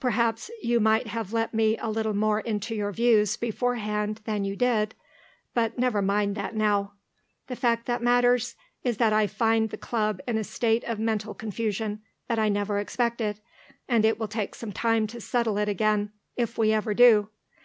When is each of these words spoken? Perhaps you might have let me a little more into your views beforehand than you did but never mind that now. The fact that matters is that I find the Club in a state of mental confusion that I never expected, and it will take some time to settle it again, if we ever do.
Perhaps 0.00 0.50
you 0.60 0.80
might 0.80 1.06
have 1.06 1.32
let 1.32 1.54
me 1.54 1.78
a 1.78 1.86
little 1.86 2.12
more 2.12 2.40
into 2.40 2.74
your 2.74 2.90
views 2.90 3.36
beforehand 3.36 4.20
than 4.24 4.42
you 4.44 4.56
did 4.56 4.96
but 5.54 5.78
never 5.78 6.02
mind 6.02 6.34
that 6.34 6.56
now. 6.56 6.94
The 7.46 7.54
fact 7.54 7.86
that 7.86 8.02
matters 8.02 8.56
is 8.82 8.96
that 8.96 9.12
I 9.12 9.28
find 9.28 9.70
the 9.70 9.78
Club 9.78 10.20
in 10.26 10.36
a 10.36 10.42
state 10.42 10.82
of 10.82 10.98
mental 10.98 11.34
confusion 11.34 12.02
that 12.26 12.36
I 12.36 12.48
never 12.48 12.80
expected, 12.80 13.38
and 13.88 14.04
it 14.04 14.18
will 14.18 14.26
take 14.26 14.56
some 14.56 14.72
time 14.72 15.06
to 15.06 15.20
settle 15.20 15.56
it 15.56 15.68
again, 15.68 16.10
if 16.36 16.58
we 16.58 16.72
ever 16.72 16.92
do. 16.92 17.28